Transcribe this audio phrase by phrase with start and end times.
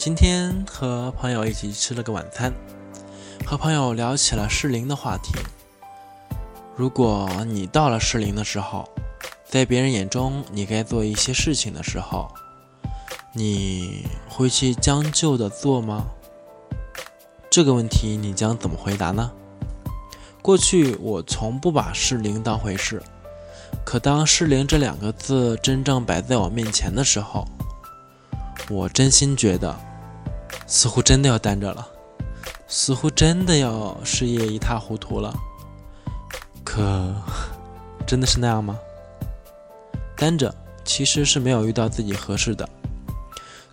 [0.00, 2.50] 今天和朋友一起吃了个晚餐，
[3.44, 5.34] 和朋友聊起了适龄的话题。
[6.74, 8.88] 如果你到了适龄的时候，
[9.44, 12.32] 在别人眼中你该做一些事情的时候，
[13.34, 16.06] 你会去将就的做吗？
[17.50, 19.30] 这个问题你将怎么回答呢？
[20.40, 23.02] 过去我从不把适龄当回事，
[23.84, 27.46] 可当适龄这两个字真正摆在我面前的时候，
[28.70, 29.78] 我真心觉得。
[30.70, 31.84] 似乎真的要单着了，
[32.68, 35.34] 似乎真的要事业一塌糊涂了。
[36.62, 37.12] 可，
[38.06, 38.78] 真的是那样吗？
[40.16, 42.68] 单着其实是没有遇到自己合适的，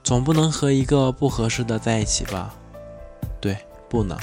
[0.04, 2.52] 总不能和一个不合适的在一起吧？
[3.40, 3.56] 对，
[3.88, 4.18] 不能。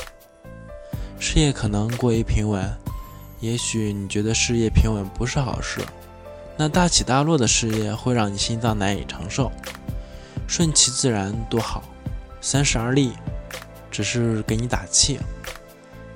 [1.20, 2.68] 事业可能过于平稳，
[3.38, 5.80] 也许你觉得事业平稳不是好事，
[6.56, 9.52] 那大起大落的事业会让你心脏难以承受。
[10.48, 11.84] 顺其自然多好。
[12.46, 13.12] 三十而立，
[13.90, 15.18] 只是给你打气，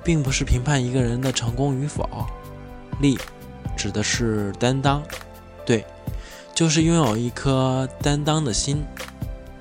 [0.03, 2.07] 并不是评判一个人的成功与否。
[3.01, 3.17] 立，
[3.75, 5.01] 指的是担当，
[5.65, 5.83] 对，
[6.53, 8.85] 就是拥有一颗担当的心。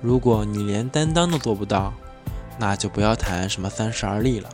[0.02, 1.94] 如果你连担当都做不到，
[2.58, 4.50] 那就不要谈什么三十而立了。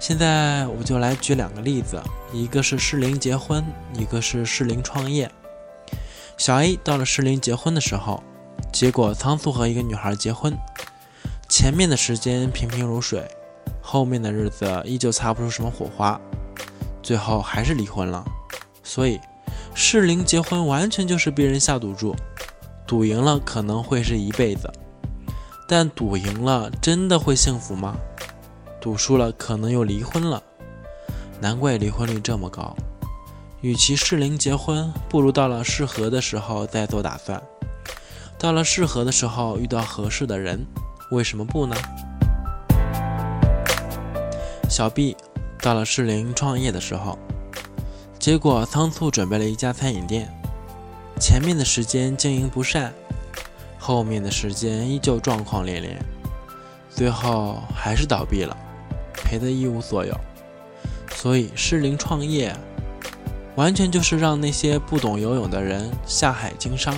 [0.00, 3.64] 现在我就来举两个例子，一个是适龄结婚，
[3.94, 5.30] 一个是适龄创业。
[6.36, 8.20] 小 A 到了适龄结婚的时候。
[8.76, 10.54] 结果仓促和一个女孩结婚，
[11.48, 13.26] 前面的时间平平如水，
[13.80, 16.20] 后面的日子依旧擦不出什么火花，
[17.02, 18.22] 最后还是离婚了。
[18.82, 19.18] 所以
[19.74, 22.14] 适龄结婚完全就是被人下赌注，
[22.86, 24.70] 赌赢了可能会是一辈子，
[25.66, 27.96] 但赌赢了真的会幸福吗？
[28.78, 30.42] 赌输了可能又离婚了，
[31.40, 32.76] 难怪离婚率这么高。
[33.62, 37.42] 与其适龄结婚，不如到了适合的时候再做打算。
[38.46, 40.64] 到了适合的时候，遇到合适的人，
[41.10, 41.74] 为什么不呢？
[44.70, 45.16] 小 B
[45.60, 47.18] 到了适龄创业的时候，
[48.20, 50.32] 结果仓促准备了一家餐饮店，
[51.18, 52.94] 前面的时间经营不善，
[53.80, 55.98] 后面的时间依旧状况连连，
[56.88, 58.56] 最后还是倒闭了，
[59.12, 60.16] 赔得一无所有。
[61.16, 62.54] 所以适龄创业，
[63.56, 66.96] 完全就是让那些不懂游泳的人下海经商。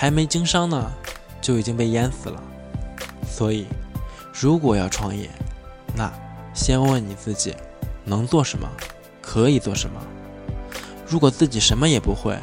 [0.00, 0.92] 还没经商呢，
[1.40, 2.40] 就已经被淹死了。
[3.28, 3.66] 所以，
[4.32, 5.28] 如果要创业，
[5.96, 6.08] 那
[6.54, 7.52] 先问你自己
[8.04, 8.68] 能做什么，
[9.20, 10.00] 可以做什么。
[11.04, 12.38] 如果自己什么也不会，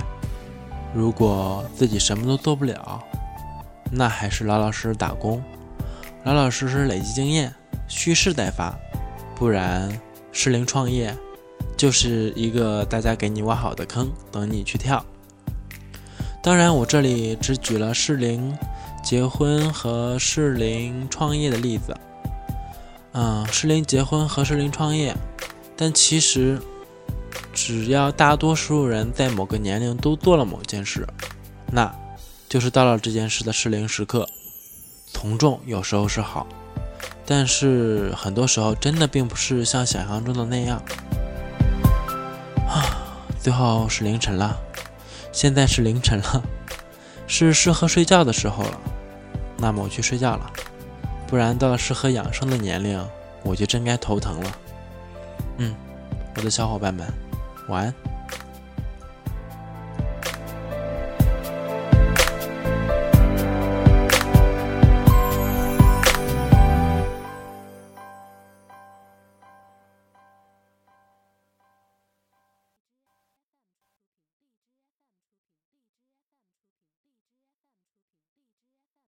[0.93, 3.01] 如果自己什么都做不了，
[3.89, 5.41] 那还是老老实实打工，
[6.25, 7.55] 老老实实累积经验，
[7.87, 8.77] 蓄势待发。
[9.33, 9.97] 不然，
[10.33, 11.15] 适龄创业
[11.77, 15.05] 就是一个大家给你挖好的坑，等你去跳。
[16.45, 18.55] 当然，我这里只举了适龄
[19.03, 21.97] 结婚和适龄创业的例子。
[23.13, 25.17] 嗯，适龄结婚和适龄创业，
[25.75, 26.61] 但其实
[27.51, 31.07] 只要大多数人在某个年龄都做了某件事，
[31.71, 31.91] 那
[32.47, 34.29] 就是到了这件事的适龄时刻。
[35.07, 36.45] 从众有时候是好，
[37.25, 40.79] 但是很多时候真的并不是像想象中的那样。
[42.67, 44.55] 啊，最后是凌晨了。
[45.35, 46.41] 现在是凌晨了，
[47.27, 48.79] 是适合睡觉的时候了。
[49.57, 50.49] 那么我去睡觉了，
[51.27, 53.05] 不然到了适合养生的年龄，
[53.43, 54.57] 我就真该头疼了。
[55.57, 55.75] 嗯，
[56.37, 57.05] 我的小伙伴们，
[57.67, 58.14] 晚安。